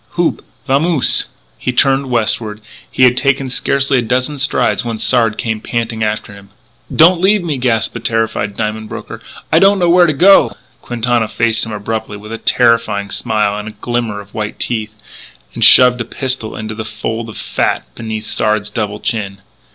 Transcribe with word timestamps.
Houp! 0.17 0.41
Vamose!" 0.65 1.27
He 1.59 1.71
turned 1.71 2.09
westward; 2.09 2.57
but 2.61 2.65
he 2.89 3.03
had 3.03 3.15
taken 3.15 3.51
scarcely 3.51 3.99
a 3.99 4.01
dozen 4.01 4.39
strides 4.39 4.83
when 4.83 4.97
Sard 4.97 5.37
came 5.37 5.61
panting 5.61 6.03
after 6.03 6.33
him: 6.33 6.49
"Don't 6.91 7.21
leave 7.21 7.43
me!" 7.43 7.57
gasped 7.59 7.93
the 7.93 7.99
terrified 7.99 8.57
diamond 8.57 8.89
broker. 8.89 9.21
"I 9.51 9.59
don't 9.59 9.77
know 9.77 9.91
where 9.91 10.07
to 10.07 10.13
go" 10.13 10.53
Quintana 10.81 11.27
faced 11.27 11.67
him 11.67 11.71
abruptly 11.71 12.17
with 12.17 12.31
a 12.31 12.39
terrifying 12.39 13.11
smile 13.11 13.55
and 13.59 13.79
glimmer 13.79 14.19
of 14.19 14.33
white 14.33 14.57
teeth 14.57 14.95
and 15.53 15.63
shoved 15.63 16.01
a 16.01 16.05
pistol 16.05 16.55
into 16.55 16.73
the 16.73 16.83
fold 16.83 17.29
of 17.29 17.37
fat 17.37 17.85
beneath 17.93 18.25
Sard's 18.25 18.71
double 18.71 18.99
chin. 18.99 19.39